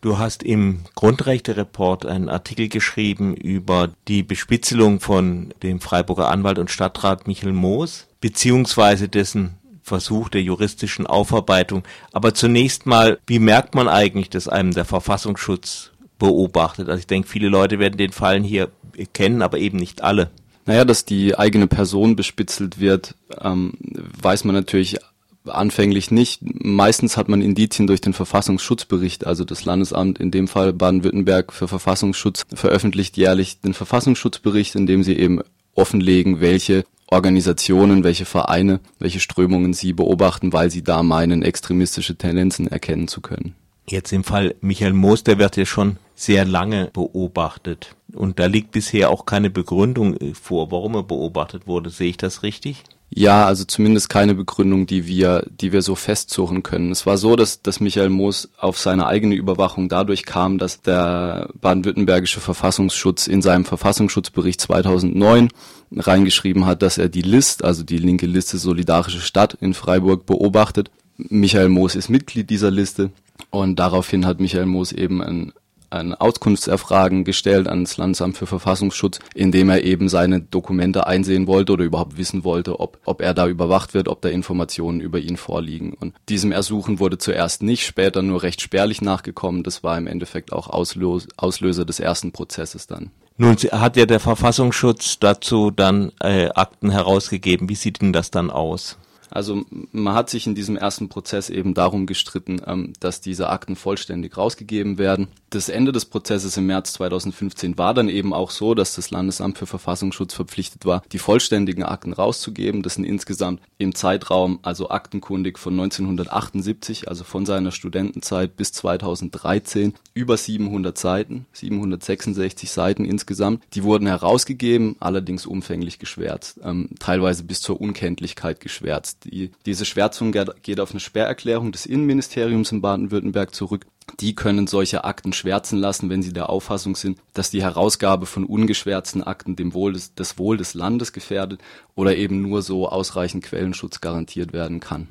Du 0.00 0.16
hast 0.16 0.42
im 0.42 0.80
Grundrechte-Report 0.94 2.06
einen 2.06 2.30
Artikel 2.30 2.68
geschrieben 2.68 3.34
über 3.34 3.90
die 4.08 4.22
Bespitzelung 4.22 4.98
von 4.98 5.52
dem 5.62 5.78
Freiburger 5.80 6.30
Anwalt 6.30 6.58
und 6.58 6.70
Stadtrat 6.70 7.26
Michael 7.26 7.52
Moos, 7.52 8.06
beziehungsweise 8.22 9.10
dessen 9.10 9.58
Versuch 9.82 10.30
der 10.30 10.42
juristischen 10.42 11.06
Aufarbeitung. 11.06 11.82
Aber 12.12 12.32
zunächst 12.32 12.86
mal, 12.86 13.18
wie 13.26 13.38
merkt 13.38 13.74
man 13.74 13.88
eigentlich, 13.88 14.30
dass 14.30 14.48
einem 14.48 14.72
der 14.72 14.86
Verfassungsschutz 14.86 15.90
beobachtet? 16.18 16.88
Also 16.88 17.00
ich 17.00 17.06
denke, 17.06 17.28
viele 17.28 17.48
Leute 17.48 17.78
werden 17.78 17.98
den 17.98 18.12
Fallen 18.12 18.44
hier 18.44 18.70
kennen, 19.12 19.42
aber 19.42 19.58
eben 19.58 19.76
nicht 19.76 20.02
alle. 20.02 20.30
Naja, 20.64 20.86
dass 20.86 21.04
die 21.04 21.38
eigene 21.38 21.66
Person 21.66 22.16
bespitzelt 22.16 22.80
wird, 22.80 23.16
ähm, 23.38 23.74
weiß 24.22 24.44
man 24.44 24.54
natürlich 24.54 24.96
anfänglich 25.44 26.10
nicht. 26.10 26.40
Meistens 26.42 27.16
hat 27.16 27.28
man 27.28 27.42
Indizien 27.42 27.86
durch 27.86 28.00
den 28.00 28.12
Verfassungsschutzbericht, 28.12 29.26
also 29.26 29.44
das 29.44 29.64
Landesamt, 29.64 30.18
in 30.18 30.30
dem 30.30 30.48
Fall 30.48 30.72
Baden-Württemberg 30.72 31.52
für 31.52 31.68
Verfassungsschutz, 31.68 32.46
veröffentlicht 32.54 33.16
jährlich 33.16 33.60
den 33.60 33.74
Verfassungsschutzbericht, 33.74 34.74
in 34.74 34.86
dem 34.86 35.02
sie 35.02 35.16
eben 35.16 35.40
offenlegen, 35.74 36.40
welche 36.40 36.84
Organisationen, 37.06 38.04
welche 38.04 38.24
Vereine, 38.24 38.80
welche 38.98 39.20
Strömungen 39.20 39.72
sie 39.72 39.92
beobachten, 39.92 40.52
weil 40.52 40.70
sie 40.70 40.82
da 40.82 41.02
meinen, 41.02 41.42
extremistische 41.42 42.16
Tendenzen 42.16 42.68
erkennen 42.68 43.08
zu 43.08 43.20
können. 43.20 43.54
Jetzt 43.88 44.12
im 44.12 44.22
Fall 44.22 44.54
Michael 44.60 44.92
Moos, 44.92 45.24
der 45.24 45.38
wird 45.38 45.56
ja 45.56 45.66
schon 45.66 45.96
sehr 46.14 46.44
lange 46.44 46.90
beobachtet. 46.92 47.96
Und 48.12 48.38
da 48.38 48.46
liegt 48.46 48.70
bisher 48.70 49.10
auch 49.10 49.26
keine 49.26 49.50
Begründung 49.50 50.16
vor, 50.34 50.70
warum 50.70 50.94
er 50.94 51.02
beobachtet 51.02 51.66
wurde. 51.66 51.90
Sehe 51.90 52.10
ich 52.10 52.16
das 52.16 52.44
richtig? 52.44 52.84
Ja, 53.12 53.44
also 53.44 53.64
zumindest 53.64 54.08
keine 54.08 54.36
Begründung, 54.36 54.86
die 54.86 55.08
wir, 55.08 55.44
die 55.60 55.72
wir 55.72 55.82
so 55.82 55.96
festsuchen 55.96 56.62
können. 56.62 56.92
Es 56.92 57.06
war 57.06 57.18
so, 57.18 57.34
dass, 57.34 57.60
dass 57.60 57.80
Michael 57.80 58.08
Moos 58.08 58.50
auf 58.56 58.78
seine 58.78 59.08
eigene 59.08 59.34
Überwachung 59.34 59.88
dadurch 59.88 60.24
kam, 60.24 60.58
dass 60.58 60.80
der 60.80 61.48
baden-württembergische 61.60 62.38
Verfassungsschutz 62.38 63.26
in 63.26 63.42
seinem 63.42 63.64
Verfassungsschutzbericht 63.64 64.60
2009 64.60 65.48
reingeschrieben 65.96 66.66
hat, 66.66 66.82
dass 66.82 66.98
er 66.98 67.08
die 67.08 67.22
List, 67.22 67.64
also 67.64 67.82
die 67.82 67.98
linke 67.98 68.26
Liste 68.26 68.58
Solidarische 68.58 69.20
Stadt 69.20 69.54
in 69.60 69.74
Freiburg 69.74 70.24
beobachtet. 70.24 70.92
Michael 71.16 71.68
Moos 71.68 71.96
ist 71.96 72.10
Mitglied 72.10 72.48
dieser 72.48 72.70
Liste 72.70 73.10
und 73.50 73.80
daraufhin 73.80 74.24
hat 74.24 74.38
Michael 74.38 74.66
Moos 74.66 74.92
eben 74.92 75.20
ein 75.20 75.52
ein 75.90 76.14
Auskunftserfragen 76.14 77.24
gestellt 77.24 77.68
ans 77.68 77.96
Landesamt 77.96 78.36
für 78.36 78.46
Verfassungsschutz, 78.46 79.18
indem 79.34 79.70
er 79.70 79.84
eben 79.84 80.08
seine 80.08 80.40
Dokumente 80.40 81.06
einsehen 81.06 81.46
wollte 81.46 81.72
oder 81.72 81.84
überhaupt 81.84 82.16
wissen 82.16 82.44
wollte, 82.44 82.80
ob, 82.80 82.98
ob 83.04 83.20
er 83.20 83.34
da 83.34 83.46
überwacht 83.46 83.94
wird, 83.94 84.08
ob 84.08 84.22
da 84.22 84.28
Informationen 84.28 85.00
über 85.00 85.18
ihn 85.18 85.36
vorliegen. 85.36 85.94
Und 85.94 86.14
diesem 86.28 86.52
Ersuchen 86.52 86.98
wurde 86.98 87.18
zuerst 87.18 87.62
nicht, 87.62 87.84
später 87.84 88.22
nur 88.22 88.42
recht 88.42 88.60
spärlich 88.60 89.02
nachgekommen. 89.02 89.62
Das 89.62 89.82
war 89.82 89.98
im 89.98 90.06
Endeffekt 90.06 90.52
auch 90.52 90.68
Auslös 90.68 91.28
Auslöser 91.36 91.84
des 91.84 92.00
ersten 92.00 92.32
Prozesses 92.32 92.86
dann. 92.86 93.10
Nun 93.36 93.56
hat 93.56 93.96
ja 93.96 94.06
der 94.06 94.20
Verfassungsschutz 94.20 95.18
dazu 95.18 95.70
dann 95.70 96.12
äh, 96.20 96.50
Akten 96.50 96.90
herausgegeben. 96.90 97.68
Wie 97.68 97.74
sieht 97.74 98.02
denn 98.02 98.12
das 98.12 98.30
dann 98.30 98.50
aus? 98.50 98.98
Also 99.30 99.64
man 99.92 100.14
hat 100.14 100.30
sich 100.30 100.46
in 100.46 100.54
diesem 100.54 100.76
ersten 100.76 101.08
Prozess 101.08 101.50
eben 101.50 101.74
darum 101.74 102.06
gestritten, 102.06 102.60
ähm, 102.66 102.92
dass 103.00 103.20
diese 103.20 103.48
Akten 103.50 103.76
vollständig 103.76 104.36
rausgegeben 104.36 104.98
werden. 104.98 105.28
Das 105.50 105.68
Ende 105.68 105.92
des 105.92 106.04
Prozesses 106.04 106.56
im 106.56 106.66
März 106.66 106.92
2015 106.94 107.78
war 107.78 107.94
dann 107.94 108.08
eben 108.08 108.32
auch 108.32 108.50
so, 108.50 108.74
dass 108.74 108.94
das 108.94 109.10
Landesamt 109.10 109.58
für 109.58 109.66
Verfassungsschutz 109.66 110.34
verpflichtet 110.34 110.84
war, 110.86 111.02
die 111.12 111.18
vollständigen 111.18 111.82
Akten 111.82 112.12
rauszugeben. 112.12 112.82
Das 112.82 112.94
sind 112.94 113.04
insgesamt 113.04 113.60
im 113.78 113.94
Zeitraum, 113.94 114.60
also 114.62 114.90
aktenkundig 114.90 115.58
von 115.58 115.74
1978, 115.74 117.08
also 117.08 117.24
von 117.24 117.46
seiner 117.46 117.72
Studentenzeit 117.72 118.56
bis 118.56 118.72
2013, 118.72 119.94
über 120.14 120.36
700 120.36 120.96
Seiten, 120.96 121.46
766 121.52 122.70
Seiten 122.70 123.04
insgesamt. 123.04 123.62
Die 123.74 123.82
wurden 123.82 124.06
herausgegeben, 124.06 124.96
allerdings 125.00 125.46
umfänglich 125.46 125.98
geschwärzt, 125.98 126.60
ähm, 126.62 126.90
teilweise 126.98 127.44
bis 127.44 127.60
zur 127.60 127.80
Unkenntlichkeit 127.80 128.60
geschwärzt. 128.60 129.19
Die, 129.24 129.50
diese 129.66 129.84
Schwärzung 129.84 130.32
geht 130.32 130.80
auf 130.80 130.90
eine 130.92 131.00
Sperrerklärung 131.00 131.72
des 131.72 131.86
Innenministeriums 131.86 132.72
in 132.72 132.80
Baden-Württemberg 132.80 133.54
zurück. 133.54 133.86
Die 134.18 134.34
können 134.34 134.66
solche 134.66 135.04
Akten 135.04 135.32
schwärzen 135.32 135.78
lassen, 135.78 136.10
wenn 136.10 136.22
sie 136.22 136.32
der 136.32 136.50
Auffassung 136.50 136.96
sind, 136.96 137.18
dass 137.34 137.50
die 137.50 137.62
Herausgabe 137.62 138.26
von 138.26 138.44
ungeschwärzten 138.44 139.22
Akten 139.22 139.56
dem 139.56 139.74
Wohl 139.74 139.92
des, 139.92 140.14
das 140.14 140.38
Wohl 140.38 140.56
des 140.56 140.74
Landes 140.74 141.12
gefährdet 141.12 141.60
oder 141.94 142.16
eben 142.16 142.40
nur 142.42 142.62
so 142.62 142.88
ausreichend 142.88 143.44
Quellenschutz 143.44 144.00
garantiert 144.00 144.52
werden 144.52 144.80
kann. 144.80 145.08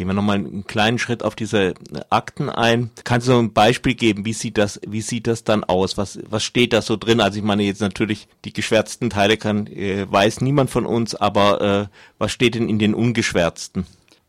Gehen 0.00 0.08
wir 0.08 0.14
nochmal 0.14 0.36
einen 0.36 0.66
kleinen 0.66 0.98
Schritt 0.98 1.22
auf 1.22 1.34
diese 1.34 1.74
Akten 2.08 2.48
ein. 2.48 2.88
Kannst 3.04 3.28
du 3.28 3.38
ein 3.38 3.52
Beispiel 3.52 3.92
geben, 3.92 4.24
wie 4.24 4.32
sieht 4.32 4.56
das, 4.56 4.80
wie 4.86 5.02
sieht 5.02 5.26
das 5.26 5.44
dann 5.44 5.62
aus? 5.62 5.98
Was, 5.98 6.18
was 6.24 6.42
steht 6.42 6.72
da 6.72 6.80
so 6.80 6.96
drin? 6.96 7.20
Also 7.20 7.36
ich 7.36 7.44
meine 7.44 7.64
jetzt 7.64 7.82
natürlich 7.82 8.26
die 8.46 8.54
geschwärzten 8.54 9.10
Teile 9.10 9.36
kann, 9.36 9.66
äh, 9.66 10.10
weiß 10.10 10.40
niemand 10.40 10.70
von 10.70 10.86
uns, 10.86 11.14
aber 11.14 11.60
äh, 11.60 11.86
was 12.16 12.32
steht 12.32 12.54
denn 12.54 12.70
in 12.70 12.78
den 12.78 12.94
ungeschwärzten? 12.94 13.84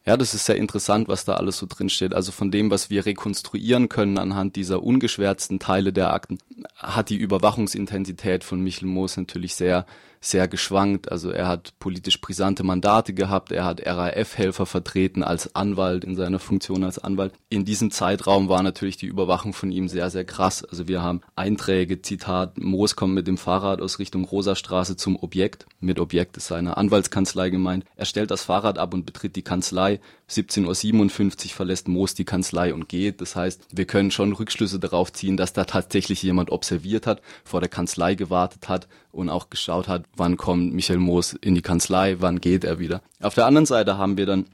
Ja, 0.05 0.17
das 0.17 0.33
ist 0.33 0.45
sehr 0.45 0.57
interessant, 0.57 1.07
was 1.07 1.23
da 1.23 1.35
alles 1.35 1.57
so 1.59 1.67
drin 1.69 1.87
steht. 1.87 2.13
Also 2.13 2.33
von 2.33 2.51
dem, 2.51 2.69
was 2.69 2.89
wir 2.89 3.05
rekonstruieren 3.05 3.87
können 3.87 4.17
anhand 4.17 4.57
dieser 4.57 4.83
ungeschwärzten 4.83 5.59
Teile 5.59 5.93
der 5.93 6.13
Akten, 6.13 6.37
hat 6.75 7.09
die 7.09 7.15
Überwachungsintensität 7.15 8.43
von 8.43 8.59
Michel 8.59 8.89
Moos 8.89 9.15
natürlich 9.15 9.55
sehr 9.55 9.85
sehr 10.21 10.47
geschwankt. 10.47 11.11
Also 11.11 11.31
er 11.31 11.47
hat 11.47 11.73
politisch 11.79 12.21
brisante 12.21 12.63
Mandate 12.63 13.13
gehabt, 13.13 13.51
er 13.51 13.65
hat 13.65 13.85
RAF-Helfer 13.85 14.67
vertreten 14.67 15.23
als 15.23 15.55
Anwalt 15.55 16.05
in 16.05 16.15
seiner 16.15 16.37
Funktion 16.37 16.83
als 16.83 16.99
Anwalt. 16.99 17.33
In 17.49 17.65
diesem 17.65 17.89
Zeitraum 17.89 18.47
war 18.47 18.61
natürlich 18.61 18.97
die 18.97 19.07
Überwachung 19.07 19.53
von 19.53 19.71
ihm 19.71 19.87
sehr, 19.87 20.11
sehr 20.11 20.23
krass. 20.23 20.63
Also 20.63 20.87
wir 20.87 21.01
haben 21.01 21.21
Einträge, 21.35 22.03
Zitat, 22.03 22.59
Moos 22.59 22.95
kommt 22.95 23.15
mit 23.15 23.27
dem 23.27 23.37
Fahrrad 23.37 23.81
aus 23.81 23.97
Richtung 23.97 24.23
Rosastraße 24.23 24.95
zum 24.95 25.15
Objekt. 25.21 25.65
Mit 25.79 25.99
Objekt 25.99 26.37
ist 26.37 26.47
seine 26.47 26.77
Anwaltskanzlei 26.77 27.49
gemeint. 27.49 27.83
Er 27.95 28.05
stellt 28.05 28.29
das 28.29 28.43
Fahrrad 28.43 28.77
ab 28.77 28.93
und 28.93 29.07
betritt 29.07 29.35
die 29.35 29.41
Kanzlei. 29.41 29.99
17.57 30.29 31.45
Uhr 31.45 31.51
verlässt 31.51 31.87
Moos 31.87 32.13
die 32.13 32.25
Kanzlei 32.25 32.73
und 32.73 32.87
geht. 32.87 33.21
Das 33.21 33.35
heißt, 33.35 33.67
wir 33.71 33.85
können 33.85 34.11
schon 34.11 34.33
Rückschlüsse 34.33 34.79
darauf 34.79 35.11
ziehen, 35.11 35.35
dass 35.35 35.53
da 35.53 35.65
tatsächlich 35.65 36.21
jemand 36.21 36.51
observiert 36.51 37.07
hat, 37.07 37.21
vor 37.43 37.59
der 37.59 37.69
Kanzlei 37.69 38.13
gewartet 38.13 38.69
hat 38.69 38.87
und 39.11 39.29
auch 39.29 39.49
geschaut 39.49 39.87
hat, 39.87 40.03
wann 40.15 40.37
kommt 40.37 40.73
Michael 40.73 40.99
Moos 40.99 41.33
in 41.33 41.55
die 41.55 41.61
Kanzlei, 41.61 42.17
wann 42.19 42.41
geht 42.41 42.63
er 42.63 42.79
wieder. 42.79 43.01
Auf 43.21 43.35
der 43.35 43.45
anderen 43.45 43.65
Seite 43.65 43.97
haben 43.97 44.17
wir 44.17 44.25
dann 44.25 44.45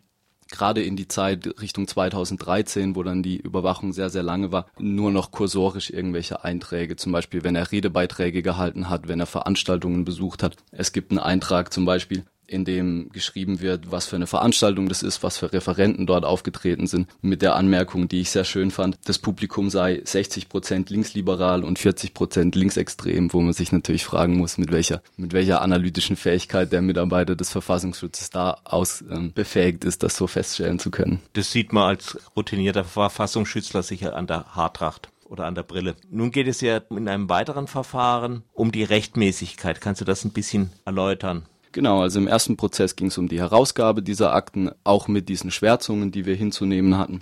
gerade 0.49 0.81
in 0.81 0.95
die 0.95 1.07
Zeit 1.07 1.61
Richtung 1.61 1.87
2013, 1.87 2.95
wo 2.95 3.03
dann 3.03 3.23
die 3.23 3.37
Überwachung 3.37 3.93
sehr, 3.93 4.09
sehr 4.09 4.23
lange 4.23 4.51
war, 4.51 4.67
nur 4.79 5.11
noch 5.11 5.31
kursorisch 5.31 5.89
irgendwelche 5.89 6.43
Einträge, 6.43 6.95
zum 6.95 7.11
Beispiel 7.11 7.43
wenn 7.43 7.55
er 7.55 7.71
Redebeiträge 7.71 8.41
gehalten 8.41 8.89
hat, 8.89 9.07
wenn 9.07 9.19
er 9.19 9.25
Veranstaltungen 9.25 10.05
besucht 10.05 10.43
hat. 10.43 10.55
Es 10.71 10.91
gibt 10.91 11.11
einen 11.11 11.19
Eintrag 11.19 11.73
zum 11.73 11.85
Beispiel, 11.85 12.23
in 12.47 12.65
dem 12.65 13.09
geschrieben 13.11 13.61
wird, 13.61 13.91
was 13.91 14.07
für 14.07 14.15
eine 14.15 14.27
Veranstaltung 14.27 14.89
das 14.89 15.03
ist, 15.03 15.23
was 15.23 15.37
für 15.37 15.51
Referenten 15.53 16.05
dort 16.05 16.25
aufgetreten 16.25 16.87
sind, 16.87 17.07
mit 17.21 17.41
der 17.41 17.55
Anmerkung, 17.55 18.07
die 18.07 18.21
ich 18.21 18.29
sehr 18.29 18.45
schön 18.45 18.71
fand, 18.71 18.97
das 19.05 19.19
Publikum 19.19 19.69
sei 19.69 20.01
60 20.03 20.49
Prozent 20.49 20.89
linksliberal 20.89 21.63
und 21.63 21.79
40 21.79 22.13
Prozent 22.13 22.55
linksextrem, 22.55 23.31
wo 23.33 23.41
man 23.41 23.53
sich 23.53 23.71
natürlich 23.71 24.05
fragen 24.05 24.37
muss, 24.37 24.57
mit 24.57 24.71
welcher, 24.71 25.01
mit 25.17 25.33
welcher 25.33 25.61
analytischen 25.61 26.15
Fähigkeit 26.15 26.71
der 26.71 26.81
Mitarbeiter 26.81 27.35
des 27.35 27.51
Verfassungsschutzes 27.51 28.29
da 28.29 28.57
aus 28.63 29.03
ähm, 29.09 29.33
befähigt 29.33 29.83
ist, 29.83 30.03
das 30.03 30.15
so 30.15 30.27
feststellen 30.27 30.79
zu 30.79 30.91
können. 30.91 31.21
Das 31.33 31.51
sieht 31.51 31.73
man 31.73 31.89
als 31.89 32.17
routinierter 32.35 32.83
Verfassungsschützler 32.83 33.83
sicher 33.83 34.15
an 34.15 34.27
der 34.27 34.55
Haartracht 34.55 35.09
oder 35.25 35.45
an 35.45 35.55
der 35.55 35.63
Brille. 35.63 35.95
Nun 36.09 36.31
geht 36.31 36.47
es 36.47 36.61
ja 36.61 36.77
in 36.89 37.07
einem 37.07 37.29
weiteren 37.29 37.67
Verfahren 37.67 38.43
um 38.53 38.71
die 38.71 38.83
Rechtmäßigkeit. 38.83 39.81
Kannst 39.81 40.01
du 40.01 40.05
das 40.05 40.23
ein 40.23 40.31
bisschen 40.31 40.71
erläutern? 40.85 41.45
Genau, 41.71 42.01
also 42.01 42.19
im 42.19 42.27
ersten 42.27 42.57
Prozess 42.57 42.95
ging 42.95 43.07
es 43.07 43.17
um 43.17 43.27
die 43.27 43.39
Herausgabe 43.39 44.01
dieser 44.01 44.33
Akten, 44.33 44.71
auch 44.83 45.07
mit 45.07 45.29
diesen 45.29 45.51
Schwärzungen, 45.51 46.11
die 46.11 46.25
wir 46.25 46.35
hinzunehmen 46.35 46.97
hatten. 46.97 47.21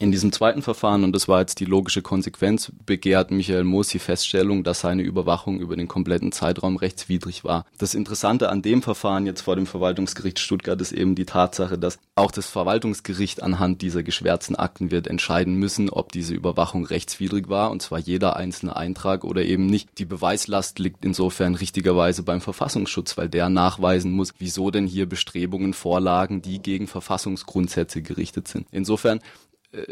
In 0.00 0.12
diesem 0.12 0.32
zweiten 0.32 0.62
Verfahren, 0.62 1.04
und 1.04 1.12
das 1.12 1.28
war 1.28 1.40
jetzt 1.40 1.60
die 1.60 1.66
logische 1.66 2.00
Konsequenz, 2.00 2.72
begehrt 2.86 3.30
Michael 3.30 3.64
Moos 3.64 3.88
die 3.88 3.98
Feststellung, 3.98 4.64
dass 4.64 4.80
seine 4.80 5.02
Überwachung 5.02 5.60
über 5.60 5.76
den 5.76 5.88
kompletten 5.88 6.32
Zeitraum 6.32 6.78
rechtswidrig 6.78 7.44
war. 7.44 7.66
Das 7.76 7.92
Interessante 7.92 8.48
an 8.48 8.62
dem 8.62 8.80
Verfahren 8.80 9.26
jetzt 9.26 9.42
vor 9.42 9.56
dem 9.56 9.66
Verwaltungsgericht 9.66 10.38
Stuttgart 10.38 10.80
ist 10.80 10.92
eben 10.92 11.16
die 11.16 11.26
Tatsache, 11.26 11.76
dass 11.76 11.98
auch 12.14 12.30
das 12.30 12.46
Verwaltungsgericht 12.46 13.42
anhand 13.42 13.82
dieser 13.82 14.02
geschwärzten 14.02 14.56
Akten 14.56 14.90
wird 14.90 15.06
entscheiden 15.06 15.56
müssen, 15.56 15.90
ob 15.90 16.12
diese 16.12 16.32
Überwachung 16.32 16.86
rechtswidrig 16.86 17.50
war, 17.50 17.70
und 17.70 17.82
zwar 17.82 17.98
jeder 17.98 18.36
einzelne 18.36 18.76
Eintrag 18.76 19.22
oder 19.22 19.44
eben 19.44 19.66
nicht. 19.66 19.98
Die 19.98 20.06
Beweislast 20.06 20.78
liegt 20.78 21.04
insofern 21.04 21.56
richtigerweise 21.56 22.22
beim 22.22 22.40
Verfassungsschutz, 22.40 23.18
weil 23.18 23.28
der 23.28 23.50
nachweisen 23.50 24.12
muss, 24.12 24.32
wieso 24.38 24.70
denn 24.70 24.86
hier 24.86 25.04
Bestrebungen 25.04 25.74
vorlagen, 25.74 26.40
die 26.40 26.62
gegen 26.62 26.86
Verfassungsgrundsätze 26.86 28.00
gerichtet 28.00 28.48
sind. 28.48 28.66
Insofern 28.72 29.20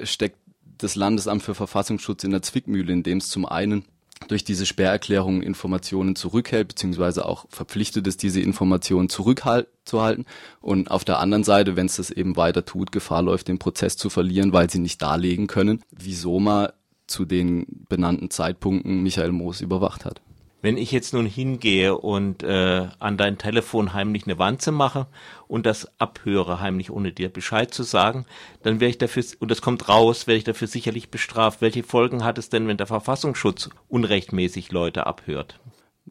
steckt 0.02 0.38
das 0.78 0.94
Landesamt 0.94 1.42
für 1.42 1.54
Verfassungsschutz 1.54 2.24
in 2.24 2.30
der 2.30 2.42
Zwickmühle, 2.42 2.92
indem 2.92 3.18
es 3.18 3.28
zum 3.28 3.46
einen 3.46 3.84
durch 4.26 4.42
diese 4.42 4.66
Sperrerklärungen 4.66 5.42
Informationen 5.42 6.16
zurückhält, 6.16 6.68
beziehungsweise 6.68 7.24
auch 7.24 7.46
verpflichtet 7.50 8.06
ist, 8.06 8.22
diese 8.22 8.40
Informationen 8.40 9.08
zurückzuhalten. 9.08 10.26
Und 10.60 10.90
auf 10.90 11.04
der 11.04 11.20
anderen 11.20 11.44
Seite, 11.44 11.76
wenn 11.76 11.86
es 11.86 11.96
das 11.96 12.10
eben 12.10 12.36
weiter 12.36 12.64
tut, 12.64 12.90
Gefahr 12.90 13.22
läuft, 13.22 13.48
den 13.48 13.60
Prozess 13.60 13.96
zu 13.96 14.10
verlieren, 14.10 14.52
weil 14.52 14.68
sie 14.68 14.80
nicht 14.80 15.00
darlegen 15.00 15.46
können, 15.46 15.84
wieso 15.90 16.40
man 16.40 16.70
zu 17.06 17.24
den 17.24 17.66
benannten 17.88 18.30
Zeitpunkten 18.30 19.02
Michael 19.02 19.32
Moos 19.32 19.60
überwacht 19.60 20.04
hat. 20.04 20.20
Wenn 20.60 20.76
ich 20.76 20.90
jetzt 20.90 21.14
nun 21.14 21.26
hingehe 21.26 21.96
und 21.96 22.42
äh, 22.42 22.88
an 22.98 23.16
dein 23.16 23.38
Telefon 23.38 23.92
heimlich 23.94 24.24
eine 24.26 24.38
Wanze 24.38 24.72
mache 24.72 25.06
und 25.46 25.66
das 25.66 25.88
abhöre 26.00 26.60
heimlich, 26.60 26.90
ohne 26.90 27.12
dir 27.12 27.28
Bescheid 27.28 27.72
zu 27.72 27.84
sagen, 27.84 28.26
dann 28.62 28.80
wäre 28.80 28.90
ich 28.90 28.98
dafür, 28.98 29.22
und 29.38 29.52
das 29.52 29.62
kommt 29.62 29.88
raus, 29.88 30.26
werde 30.26 30.38
ich 30.38 30.44
dafür 30.44 30.66
sicherlich 30.66 31.10
bestraft. 31.10 31.60
Welche 31.60 31.84
Folgen 31.84 32.24
hat 32.24 32.38
es 32.38 32.48
denn, 32.48 32.66
wenn 32.66 32.76
der 32.76 32.88
Verfassungsschutz 32.88 33.70
unrechtmäßig 33.86 34.72
Leute 34.72 35.06
abhört 35.06 35.60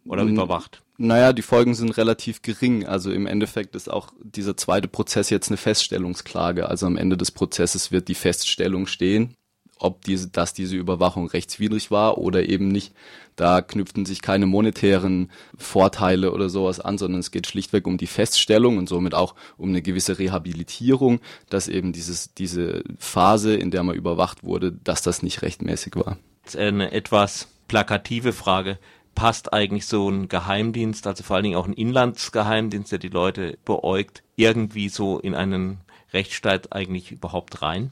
oder 0.05 0.21
N 0.21 0.29
überwacht? 0.29 0.81
Naja, 0.97 1.31
die 1.33 1.43
Folgen 1.43 1.75
sind 1.75 1.95
relativ 1.97 2.41
gering. 2.41 2.85
Also 2.85 3.11
im 3.11 3.27
Endeffekt 3.27 3.75
ist 3.75 3.91
auch 3.91 4.13
dieser 4.23 4.57
zweite 4.57 4.87
Prozess 4.87 5.29
jetzt 5.29 5.49
eine 5.49 5.57
Feststellungsklage. 5.57 6.69
Also 6.69 6.87
am 6.87 6.97
Ende 6.97 7.17
des 7.17 7.31
Prozesses 7.31 7.91
wird 7.91 8.07
die 8.07 8.15
Feststellung 8.15 8.87
stehen, 8.87 9.35
ob 9.79 10.03
diese, 10.03 10.29
dass 10.29 10.53
diese 10.53 10.75
Überwachung 10.75 11.27
rechtswidrig 11.27 11.91
war 11.91 12.17
oder 12.17 12.47
eben 12.47 12.67
nicht. 12.67 12.93
Da 13.35 13.61
knüpften 13.61 14.05
sich 14.05 14.21
keine 14.21 14.47
monetären 14.47 15.29
Vorteile 15.55 16.31
oder 16.31 16.49
sowas 16.49 16.79
an, 16.79 16.97
sondern 16.97 17.19
es 17.19 17.31
geht 17.31 17.45
schlichtweg 17.45 17.85
um 17.85 17.97
die 17.97 18.07
Feststellung 18.07 18.77
und 18.77 18.89
somit 18.89 19.13
auch 19.13 19.35
um 19.57 19.69
eine 19.69 19.81
gewisse 19.81 20.17
Rehabilitierung, 20.17 21.19
dass 21.49 21.67
eben 21.67 21.93
dieses, 21.93 22.33
diese 22.33 22.83
Phase, 22.97 23.55
in 23.55 23.69
der 23.69 23.83
man 23.83 23.95
überwacht 23.95 24.43
wurde, 24.43 24.71
dass 24.71 25.03
das 25.03 25.21
nicht 25.21 25.43
rechtmäßig 25.43 25.95
war. 25.95 26.17
Eine 26.57 26.91
etwas 26.91 27.47
plakative 27.67 28.33
Frage. 28.33 28.79
Passt 29.13 29.53
eigentlich 29.53 29.85
so 29.87 30.09
ein 30.09 30.27
Geheimdienst, 30.27 31.07
also 31.07 31.23
vor 31.23 31.35
allen 31.35 31.43
Dingen 31.43 31.57
auch 31.57 31.67
ein 31.67 31.73
Inlandsgeheimdienst, 31.73 32.91
der 32.91 32.99
die 32.99 33.07
Leute 33.09 33.57
beäugt, 33.65 34.23
irgendwie 34.35 34.89
so 34.89 35.19
in 35.19 35.35
einen 35.35 35.79
Rechtsstaat 36.13 36.73
eigentlich 36.73 37.11
überhaupt 37.11 37.61
rein? 37.61 37.91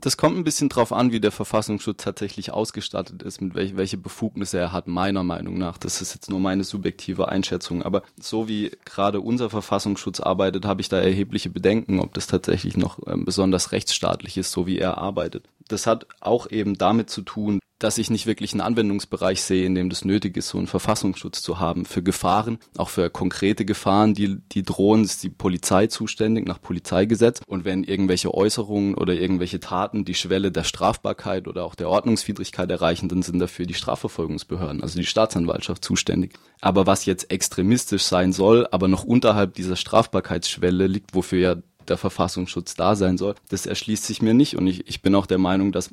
Das 0.00 0.16
kommt 0.16 0.36
ein 0.36 0.44
bisschen 0.44 0.68
drauf 0.68 0.92
an, 0.92 1.12
wie 1.12 1.20
der 1.20 1.32
Verfassungsschutz 1.32 2.02
tatsächlich 2.02 2.52
ausgestattet 2.52 3.22
ist, 3.22 3.40
mit 3.40 3.54
welch, 3.54 3.76
welche 3.76 3.96
Befugnisse 3.96 4.58
er 4.58 4.72
hat, 4.72 4.86
meiner 4.86 5.22
Meinung 5.22 5.58
nach. 5.58 5.78
Das 5.78 6.00
ist 6.00 6.14
jetzt 6.14 6.30
nur 6.30 6.40
meine 6.40 6.64
subjektive 6.64 7.28
Einschätzung. 7.28 7.82
Aber 7.82 8.02
so 8.18 8.48
wie 8.48 8.72
gerade 8.84 9.20
unser 9.20 9.50
Verfassungsschutz 9.50 10.20
arbeitet, 10.20 10.64
habe 10.64 10.80
ich 10.80 10.88
da 10.88 10.98
erhebliche 10.98 11.50
Bedenken, 11.50 12.00
ob 12.00 12.14
das 12.14 12.26
tatsächlich 12.26 12.76
noch 12.76 12.98
ähm, 13.06 13.24
besonders 13.24 13.72
rechtsstaatlich 13.72 14.36
ist, 14.36 14.52
so 14.52 14.66
wie 14.66 14.78
er 14.78 14.98
arbeitet. 14.98 15.44
Das 15.68 15.86
hat 15.86 16.06
auch 16.20 16.50
eben 16.50 16.78
damit 16.78 17.10
zu 17.10 17.22
tun, 17.22 17.60
dass 17.82 17.98
ich 17.98 18.10
nicht 18.10 18.26
wirklich 18.26 18.52
einen 18.52 18.60
Anwendungsbereich 18.60 19.42
sehe, 19.42 19.66
in 19.66 19.74
dem 19.74 19.90
das 19.90 20.04
nötig 20.04 20.36
ist, 20.36 20.48
so 20.48 20.58
einen 20.58 20.68
Verfassungsschutz 20.68 21.42
zu 21.42 21.58
haben. 21.58 21.84
Für 21.84 22.02
Gefahren, 22.02 22.58
auch 22.76 22.88
für 22.88 23.10
konkrete 23.10 23.64
Gefahren, 23.64 24.14
die, 24.14 24.38
die 24.52 24.62
drohen, 24.62 25.02
ist 25.02 25.24
die 25.24 25.30
Polizei 25.30 25.88
zuständig 25.88 26.46
nach 26.46 26.60
Polizeigesetz. 26.60 27.40
Und 27.46 27.64
wenn 27.64 27.82
irgendwelche 27.82 28.32
Äußerungen 28.32 28.94
oder 28.94 29.14
irgendwelche 29.14 29.58
Taten 29.58 30.04
die 30.04 30.14
Schwelle 30.14 30.52
der 30.52 30.62
Strafbarkeit 30.62 31.48
oder 31.48 31.64
auch 31.64 31.74
der 31.74 31.88
Ordnungswidrigkeit 31.88 32.70
erreichen, 32.70 33.08
dann 33.08 33.22
sind 33.22 33.40
dafür 33.40 33.66
die 33.66 33.74
Strafverfolgungsbehörden, 33.74 34.80
also 34.80 34.98
die 34.98 35.06
Staatsanwaltschaft 35.06 35.84
zuständig. 35.84 36.34
Aber 36.60 36.86
was 36.86 37.04
jetzt 37.04 37.32
extremistisch 37.32 38.04
sein 38.04 38.32
soll, 38.32 38.68
aber 38.70 38.86
noch 38.86 39.02
unterhalb 39.02 39.54
dieser 39.54 39.74
Strafbarkeitsschwelle 39.74 40.86
liegt, 40.86 41.14
wofür 41.14 41.38
ja 41.40 41.56
der 41.88 41.96
Verfassungsschutz 41.96 42.74
da 42.74 42.94
sein 42.94 43.18
soll, 43.18 43.34
das 43.48 43.66
erschließt 43.66 44.04
sich 44.04 44.22
mir 44.22 44.34
nicht. 44.34 44.56
Und 44.56 44.68
ich, 44.68 44.88
ich 44.88 45.02
bin 45.02 45.16
auch 45.16 45.26
der 45.26 45.38
Meinung, 45.38 45.72
dass 45.72 45.90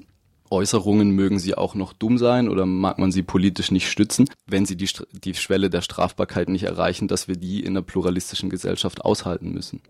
Äußerungen 0.52 1.12
mögen 1.12 1.40
sie 1.40 1.56
auch 1.56 1.76
noch 1.76 1.94
dumm 1.94 2.18
sein 2.18 2.50
oder 2.50 2.66
mag 2.66 2.98
man 2.98 3.12
sie 3.12 3.24
politisch 3.24 3.72
nicht 3.72 3.90
stützen, 3.90 4.30
wenn 4.46 4.66
sie 4.66 4.76
die, 4.76 4.90
die 5.12 5.34
Schwelle 5.36 5.70
der 5.70 5.82
Strafbarkeit 5.82 6.50
nicht 6.50 6.64
erreichen, 6.64 7.08
dass 7.08 7.28
wir 7.28 7.36
die 7.36 7.62
in 7.62 7.74
einer 7.74 7.82
pluralistischen 7.82 8.50
Gesellschaft 8.50 9.02
aushalten 9.02 9.52
müssen. 9.52 9.82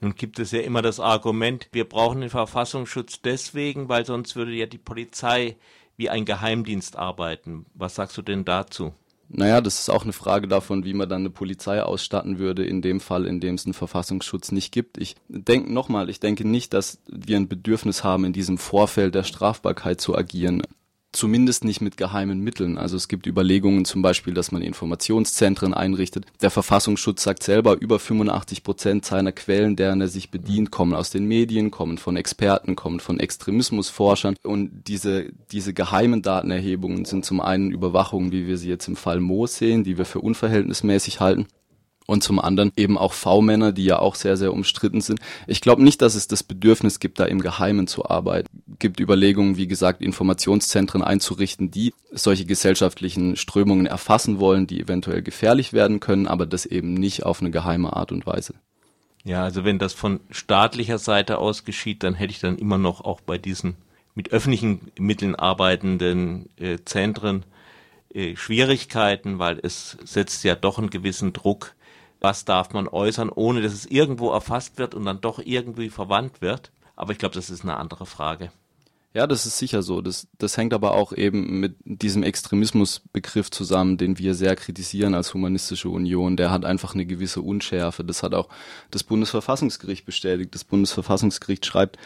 Nun 0.00 0.14
gibt 0.14 0.38
es 0.38 0.52
ja 0.52 0.60
immer 0.60 0.82
das 0.82 1.00
Argument, 1.00 1.68
wir 1.72 1.88
brauchen 1.88 2.20
den 2.20 2.30
Verfassungsschutz 2.30 3.20
deswegen, 3.22 3.88
weil 3.88 4.06
sonst 4.06 4.36
würde 4.36 4.52
ja 4.52 4.66
die 4.66 4.78
Polizei 4.78 5.56
wie 5.96 6.08
ein 6.08 6.24
Geheimdienst 6.24 6.96
arbeiten. 6.96 7.66
Was 7.74 7.96
sagst 7.96 8.16
du 8.16 8.22
denn 8.22 8.44
dazu? 8.44 8.94
Naja, 9.30 9.60
das 9.60 9.78
ist 9.80 9.90
auch 9.90 10.04
eine 10.04 10.14
Frage 10.14 10.48
davon, 10.48 10.84
wie 10.84 10.94
man 10.94 11.08
dann 11.08 11.20
eine 11.20 11.30
Polizei 11.30 11.82
ausstatten 11.82 12.38
würde, 12.38 12.64
in 12.64 12.80
dem 12.80 12.98
Fall, 12.98 13.26
in 13.26 13.40
dem 13.40 13.56
es 13.56 13.66
einen 13.66 13.74
Verfassungsschutz 13.74 14.52
nicht 14.52 14.72
gibt. 14.72 14.96
Ich 14.96 15.16
denke 15.28 15.70
nochmal, 15.70 16.08
ich 16.08 16.18
denke 16.18 16.48
nicht, 16.48 16.72
dass 16.72 16.98
wir 17.06 17.36
ein 17.36 17.48
Bedürfnis 17.48 18.04
haben, 18.04 18.24
in 18.24 18.32
diesem 18.32 18.56
Vorfeld 18.56 19.14
der 19.14 19.24
Strafbarkeit 19.24 20.00
zu 20.00 20.16
agieren 20.16 20.62
zumindest 21.12 21.64
nicht 21.64 21.80
mit 21.80 21.96
geheimen 21.96 22.40
Mitteln. 22.40 22.78
Also 22.78 22.96
es 22.96 23.08
gibt 23.08 23.26
Überlegungen 23.26 23.84
zum 23.84 24.02
Beispiel, 24.02 24.34
dass 24.34 24.52
man 24.52 24.62
Informationszentren 24.62 25.74
einrichtet. 25.74 26.26
Der 26.40 26.50
Verfassungsschutz 26.50 27.22
sagt 27.22 27.42
selber, 27.42 27.80
über 27.80 27.98
85 27.98 28.62
Prozent 28.62 29.04
seiner 29.04 29.32
Quellen, 29.32 29.76
deren 29.76 30.00
er 30.00 30.08
sich 30.08 30.30
bedient, 30.30 30.70
kommen 30.70 30.94
aus 30.94 31.10
den 31.10 31.24
Medien, 31.24 31.70
kommen 31.70 31.98
von 31.98 32.16
Experten, 32.16 32.76
kommen 32.76 33.00
von 33.00 33.20
Extremismusforschern. 33.20 34.36
Und 34.42 34.88
diese, 34.88 35.30
diese 35.50 35.72
geheimen 35.72 36.22
Datenerhebungen 36.22 37.04
sind 37.04 37.24
zum 37.24 37.40
einen 37.40 37.70
Überwachungen, 37.70 38.32
wie 38.32 38.46
wir 38.46 38.58
sie 38.58 38.68
jetzt 38.68 38.88
im 38.88 38.96
Fall 38.96 39.20
Moos 39.20 39.56
sehen, 39.56 39.84
die 39.84 39.98
wir 39.98 40.04
für 40.04 40.20
unverhältnismäßig 40.20 41.20
halten 41.20 41.46
und 42.08 42.24
zum 42.24 42.40
anderen 42.40 42.72
eben 42.74 42.96
auch 42.96 43.12
V-Männer, 43.12 43.72
die 43.72 43.84
ja 43.84 43.98
auch 43.98 44.14
sehr, 44.14 44.38
sehr 44.38 44.54
umstritten 44.54 45.02
sind. 45.02 45.20
Ich 45.46 45.60
glaube 45.60 45.84
nicht, 45.84 46.00
dass 46.00 46.14
es 46.14 46.26
das 46.26 46.42
Bedürfnis 46.42 47.00
gibt, 47.00 47.20
da 47.20 47.26
im 47.26 47.40
Geheimen 47.40 47.86
zu 47.86 48.06
arbeiten. 48.06 48.48
Gibt 48.78 48.98
Überlegungen, 48.98 49.58
wie 49.58 49.68
gesagt, 49.68 50.00
Informationszentren 50.00 51.02
einzurichten, 51.02 51.70
die 51.70 51.92
solche 52.10 52.46
gesellschaftlichen 52.46 53.36
Strömungen 53.36 53.84
erfassen 53.84 54.40
wollen, 54.40 54.66
die 54.66 54.80
eventuell 54.80 55.20
gefährlich 55.20 55.74
werden 55.74 56.00
können, 56.00 56.26
aber 56.26 56.46
das 56.46 56.64
eben 56.64 56.94
nicht 56.94 57.24
auf 57.24 57.42
eine 57.42 57.50
geheime 57.50 57.94
Art 57.94 58.10
und 58.10 58.26
Weise. 58.26 58.54
Ja, 59.24 59.44
also 59.44 59.64
wenn 59.64 59.78
das 59.78 59.92
von 59.92 60.20
staatlicher 60.30 60.96
Seite 60.96 61.36
aus 61.36 61.66
geschieht, 61.66 62.02
dann 62.02 62.14
hätte 62.14 62.32
ich 62.32 62.40
dann 62.40 62.56
immer 62.56 62.78
noch 62.78 63.02
auch 63.02 63.20
bei 63.20 63.36
diesen 63.36 63.76
mit 64.14 64.32
öffentlichen 64.32 64.90
Mitteln 64.98 65.34
arbeitenden 65.34 66.48
äh, 66.56 66.78
Zentren 66.86 67.44
äh, 68.14 68.34
Schwierigkeiten, 68.34 69.38
weil 69.38 69.60
es 69.62 69.98
setzt 70.04 70.42
ja 70.44 70.54
doch 70.54 70.78
einen 70.78 70.88
gewissen 70.88 71.34
Druck 71.34 71.74
was 72.20 72.44
darf 72.44 72.72
man 72.72 72.88
äußern, 72.88 73.30
ohne 73.30 73.62
dass 73.62 73.72
es 73.72 73.86
irgendwo 73.86 74.30
erfasst 74.30 74.78
wird 74.78 74.94
und 74.94 75.04
dann 75.04 75.20
doch 75.20 75.38
irgendwie 75.38 75.90
verwandt 75.90 76.40
wird. 76.40 76.72
Aber 76.96 77.12
ich 77.12 77.18
glaube, 77.18 77.34
das 77.34 77.50
ist 77.50 77.62
eine 77.62 77.76
andere 77.76 78.06
Frage. 78.06 78.50
Ja, 79.14 79.26
das 79.26 79.46
ist 79.46 79.58
sicher 79.58 79.82
so. 79.82 80.02
Das, 80.02 80.28
das 80.36 80.56
hängt 80.56 80.74
aber 80.74 80.92
auch 80.92 81.12
eben 81.12 81.60
mit 81.60 81.76
diesem 81.84 82.22
Extremismusbegriff 82.22 83.50
zusammen, 83.50 83.96
den 83.96 84.18
wir 84.18 84.34
sehr 84.34 84.54
kritisieren 84.54 85.14
als 85.14 85.32
Humanistische 85.32 85.88
Union. 85.88 86.36
Der 86.36 86.50
hat 86.50 86.64
einfach 86.66 86.94
eine 86.94 87.06
gewisse 87.06 87.40
Unschärfe. 87.40 88.04
Das 88.04 88.22
hat 88.22 88.34
auch 88.34 88.48
das 88.90 89.04
Bundesverfassungsgericht 89.04 90.04
bestätigt. 90.04 90.54
Das 90.54 90.64
Bundesverfassungsgericht 90.64 91.64
schreibt, 91.64 91.98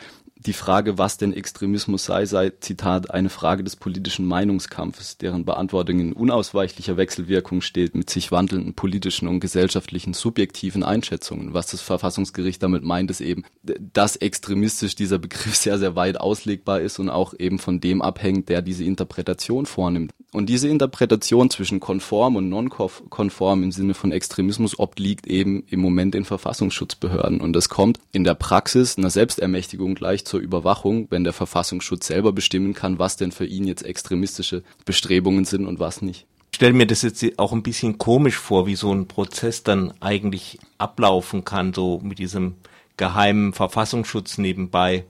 die 0.46 0.52
Frage, 0.52 0.99
was 0.99 1.19
denn 1.19 1.32
Extremismus 1.32 2.04
sei, 2.04 2.26
sei, 2.26 2.50
Zitat, 2.60 3.10
eine 3.10 3.28
Frage 3.28 3.62
des 3.62 3.76
politischen 3.76 4.26
Meinungskampfes, 4.26 5.19
deren 5.19 5.44
Beantwortung 5.44 6.00
in 6.00 6.12
unausweichlicher 6.12 6.96
Wechselwirkung 6.96 7.60
steht 7.60 7.94
mit 7.94 8.10
sich 8.10 8.32
wandelnden 8.32 8.74
politischen 8.74 9.29
und 9.29 9.41
gesellschaftlichen 9.41 10.15
subjektiven 10.15 10.82
Einschätzungen. 10.82 11.55
Was 11.55 11.69
das 11.69 11.81
Verfassungsgericht 11.81 12.62
damit 12.62 12.82
meint, 12.82 13.10
ist 13.10 13.20
eben, 13.20 13.44
dass 13.62 14.17
extremistisch 14.17 14.94
dieser 14.94 15.19
Begriff 15.19 15.55
sehr, 15.55 15.79
sehr 15.79 15.94
weit 15.96 16.19
auslegbar 16.19 16.81
ist 16.81 16.92
und 16.99 17.11
auch 17.11 17.34
eben 17.39 17.58
von 17.58 17.81
dem 17.81 18.03
abhängt, 18.03 18.49
der 18.49 18.63
diese 18.63 18.84
Interpretation 18.84 19.67
vornimmt. 19.67 20.13
Und 20.32 20.49
diese 20.49 20.69
Interpretation 20.69 21.51
zwischen 21.51 21.79
konform 21.79 22.37
und 22.37 22.49
non-konform 22.49 23.63
im 23.63 23.72
Sinne 23.72 23.93
von 23.93 24.13
Extremismus 24.13 24.79
obliegt 24.79 25.27
eben 25.27 25.65
im 25.69 25.81
Moment 25.81 26.15
den 26.15 26.25
Verfassungsschutzbehörden. 26.25 27.41
Und 27.41 27.53
das 27.53 27.69
kommt 27.69 27.99
in 28.13 28.25
der 28.25 28.34
Praxis 28.34 28.96
einer 28.96 29.11
Selbstermächtigung 29.11 29.94
gleich 29.94 30.25
zur 30.25 30.41
Überwachung, 30.41 31.06
wenn 31.11 31.25
der 31.25 31.34
Verfassungsschutz 31.34 32.06
selber 32.06 32.32
bestimmen 32.32 32.72
kann, 32.72 32.99
was 32.99 33.17
denn 33.17 33.31
für 33.31 33.44
ihn 33.44 33.67
jetzt 33.67 33.84
extremistische 33.84 34.63
Bestrebungen 34.87 35.44
sind 35.44 35.67
und 35.67 35.81
was 35.81 36.01
nicht. 36.01 36.27
Ich 36.51 36.56
stelle 36.56 36.75
mir 36.75 36.87
das 36.87 37.03
jetzt 37.03 37.39
auch 37.39 37.53
ein 37.53 37.63
bisschen 37.63 37.99
komisch 37.99 38.37
vor, 38.37 38.67
wie 38.67 38.77
so 38.77 38.93
ein 38.93 39.08
Prozess 39.08 39.63
dann 39.63 39.93
eigentlich 40.01 40.58
ablaufen 40.79 41.44
kann, 41.44 41.72
so 41.75 42.01
mit 42.03 42.19
diesem 42.19 42.55
geheimen 42.96 43.53
Verfassungsschutz 43.53 44.39
nebenbei. 44.39 45.05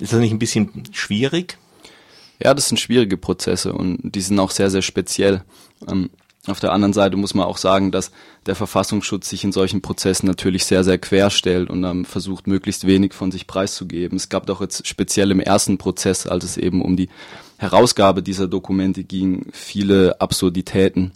Ist 0.00 0.12
das 0.12 0.20
nicht 0.20 0.32
ein 0.32 0.38
bisschen 0.38 0.84
schwierig? 0.92 1.58
Ja, 2.42 2.54
das 2.54 2.68
sind 2.68 2.78
schwierige 2.78 3.16
Prozesse 3.16 3.72
und 3.72 3.98
die 4.02 4.20
sind 4.20 4.38
auch 4.38 4.50
sehr, 4.50 4.70
sehr 4.70 4.82
speziell. 4.82 5.42
Ähm, 5.88 6.10
auf 6.46 6.60
der 6.60 6.72
anderen 6.72 6.92
Seite 6.92 7.16
muss 7.16 7.34
man 7.34 7.46
auch 7.46 7.58
sagen, 7.58 7.90
dass 7.90 8.10
der 8.46 8.54
Verfassungsschutz 8.54 9.28
sich 9.28 9.44
in 9.44 9.52
solchen 9.52 9.82
Prozessen 9.82 10.26
natürlich 10.26 10.64
sehr, 10.64 10.84
sehr 10.84 10.98
quer 10.98 11.30
stellt 11.30 11.68
und 11.68 11.84
ähm, 11.84 12.04
versucht, 12.04 12.46
möglichst 12.46 12.86
wenig 12.86 13.12
von 13.12 13.30
sich 13.30 13.46
preiszugeben. 13.46 14.16
Es 14.16 14.28
gab 14.28 14.46
doch 14.46 14.60
jetzt 14.60 14.86
speziell 14.86 15.30
im 15.30 15.40
ersten 15.40 15.78
Prozess, 15.78 16.26
als 16.26 16.44
es 16.44 16.56
eben 16.56 16.80
um 16.80 16.96
die 16.96 17.08
Herausgabe 17.58 18.22
dieser 18.22 18.46
Dokumente 18.46 19.04
ging, 19.04 19.46
viele 19.52 20.20
Absurditäten 20.20 21.12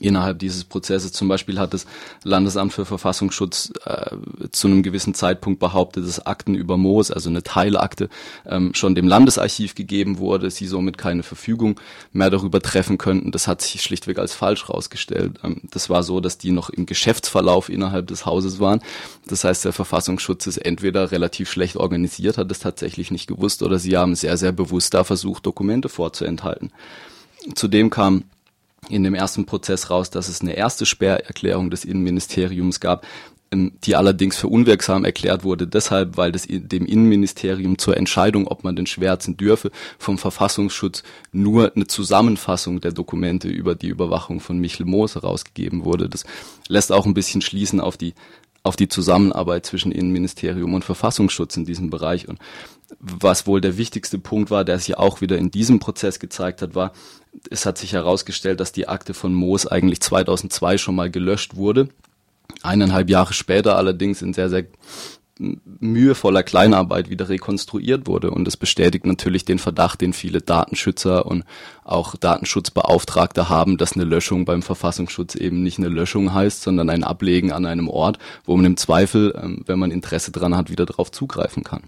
innerhalb 0.00 0.38
dieses 0.38 0.64
Prozesses. 0.64 1.12
Zum 1.12 1.28
Beispiel 1.28 1.58
hat 1.58 1.74
das 1.74 1.86
Landesamt 2.22 2.72
für 2.72 2.84
Verfassungsschutz 2.84 3.72
äh, 3.84 4.16
zu 4.50 4.68
einem 4.68 4.82
gewissen 4.82 5.14
Zeitpunkt 5.14 5.60
behauptet, 5.60 6.06
dass 6.06 6.24
Akten 6.26 6.54
über 6.54 6.76
Moos, 6.76 7.10
also 7.10 7.30
eine 7.30 7.42
Teilakte, 7.42 8.08
ähm, 8.46 8.74
schon 8.74 8.94
dem 8.94 9.08
Landesarchiv 9.08 9.74
gegeben 9.74 10.18
wurde, 10.18 10.50
sie 10.50 10.66
somit 10.66 10.98
keine 10.98 11.22
Verfügung 11.22 11.80
mehr 12.12 12.30
darüber 12.30 12.60
treffen 12.60 12.98
könnten. 12.98 13.32
Das 13.32 13.48
hat 13.48 13.62
sich 13.62 13.82
schlichtweg 13.82 14.18
als 14.18 14.32
falsch 14.32 14.68
rausgestellt. 14.68 15.40
Ähm, 15.42 15.62
das 15.70 15.90
war 15.90 16.02
so, 16.02 16.20
dass 16.20 16.38
die 16.38 16.52
noch 16.52 16.70
im 16.70 16.86
Geschäftsverlauf 16.86 17.68
innerhalb 17.68 18.06
des 18.06 18.26
Hauses 18.26 18.60
waren. 18.60 18.80
Das 19.26 19.44
heißt, 19.44 19.64
der 19.64 19.72
Verfassungsschutz 19.72 20.46
ist 20.46 20.58
entweder 20.58 21.10
relativ 21.12 21.50
schlecht 21.50 21.76
organisiert, 21.76 22.38
hat 22.38 22.50
es 22.50 22.60
tatsächlich 22.60 23.10
nicht 23.10 23.26
gewusst, 23.26 23.62
oder 23.62 23.78
sie 23.78 23.96
haben 23.96 24.14
sehr, 24.14 24.36
sehr 24.36 24.52
bewusst 24.52 24.94
da 24.94 25.04
versucht, 25.04 25.46
Dokumente 25.46 25.88
vorzuenthalten. 25.88 26.72
Zudem 27.54 27.90
kam 27.90 28.24
in 28.90 29.04
dem 29.04 29.14
ersten 29.14 29.46
Prozess 29.46 29.90
raus, 29.90 30.10
dass 30.10 30.28
es 30.28 30.40
eine 30.40 30.54
erste 30.54 30.86
Sperrerklärung 30.86 31.70
des 31.70 31.84
Innenministeriums 31.84 32.80
gab, 32.80 33.06
ähm, 33.52 33.72
die 33.84 33.96
allerdings 33.96 34.36
für 34.36 34.48
unwirksam 34.48 35.04
erklärt 35.04 35.42
wurde, 35.44 35.66
deshalb, 35.66 36.16
weil 36.16 36.32
das 36.32 36.46
dem 36.48 36.86
Innenministerium 36.86 37.78
zur 37.78 37.96
Entscheidung, 37.96 38.46
ob 38.46 38.62
man 38.62 38.76
den 38.76 38.86
schwärzen 38.86 39.36
dürfe, 39.36 39.70
vom 39.98 40.18
Verfassungsschutz 40.18 41.02
nur 41.32 41.72
eine 41.74 41.86
Zusammenfassung 41.86 42.80
der 42.80 42.92
Dokumente 42.92 43.48
über 43.48 43.74
die 43.74 43.88
Überwachung 43.88 44.40
von 44.40 44.58
Michel 44.58 44.86
Moos 44.86 45.16
herausgegeben 45.16 45.84
wurde. 45.84 46.08
Das 46.08 46.24
lässt 46.68 46.92
auch 46.92 47.06
ein 47.06 47.14
bisschen 47.14 47.42
schließen 47.42 47.80
auf 47.80 47.96
die 47.96 48.14
auf 48.62 48.76
die 48.76 48.88
Zusammenarbeit 48.88 49.66
zwischen 49.66 49.92
Innenministerium 49.92 50.74
und 50.74 50.84
Verfassungsschutz 50.84 51.56
in 51.56 51.64
diesem 51.64 51.90
Bereich. 51.90 52.28
Und 52.28 52.38
was 52.98 53.46
wohl 53.46 53.60
der 53.60 53.78
wichtigste 53.78 54.18
Punkt 54.18 54.50
war, 54.50 54.64
der 54.64 54.78
sich 54.78 54.96
auch 54.98 55.20
wieder 55.20 55.38
in 55.38 55.50
diesem 55.50 55.78
Prozess 55.78 56.18
gezeigt 56.18 56.60
hat, 56.60 56.74
war, 56.74 56.92
es 57.50 57.64
hat 57.64 57.78
sich 57.78 57.92
herausgestellt, 57.92 58.60
dass 58.60 58.72
die 58.72 58.88
Akte 58.88 59.14
von 59.14 59.32
Moos 59.32 59.66
eigentlich 59.66 60.00
2002 60.00 60.78
schon 60.78 60.94
mal 60.94 61.10
gelöscht 61.10 61.56
wurde. 61.56 61.88
Eineinhalb 62.62 63.08
Jahre 63.08 63.32
später 63.32 63.76
allerdings 63.76 64.22
in 64.22 64.34
sehr, 64.34 64.50
sehr 64.50 64.66
mühevoller 65.80 66.42
Kleinarbeit 66.42 67.08
wieder 67.10 67.28
rekonstruiert 67.28 68.06
wurde. 68.06 68.30
Und 68.30 68.44
das 68.44 68.56
bestätigt 68.56 69.06
natürlich 69.06 69.44
den 69.44 69.58
Verdacht, 69.58 70.00
den 70.00 70.12
viele 70.12 70.40
Datenschützer 70.40 71.26
und 71.26 71.44
auch 71.84 72.16
Datenschutzbeauftragte 72.16 73.48
haben, 73.48 73.78
dass 73.78 73.94
eine 73.94 74.04
Löschung 74.04 74.44
beim 74.44 74.62
Verfassungsschutz 74.62 75.34
eben 75.34 75.62
nicht 75.62 75.78
eine 75.78 75.88
Löschung 75.88 76.32
heißt, 76.32 76.62
sondern 76.62 76.90
ein 76.90 77.04
Ablegen 77.04 77.52
an 77.52 77.66
einem 77.66 77.88
Ort, 77.88 78.18
wo 78.44 78.56
man 78.56 78.66
im 78.66 78.76
Zweifel, 78.76 79.34
ähm, 79.40 79.62
wenn 79.66 79.78
man 79.78 79.90
Interesse 79.90 80.30
dran 80.30 80.56
hat, 80.56 80.70
wieder 80.70 80.86
darauf 80.86 81.10
zugreifen 81.10 81.64
kann. 81.64 81.82